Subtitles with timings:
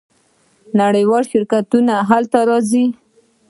[0.81, 2.85] نړیوال شرکتونه هلته راځي.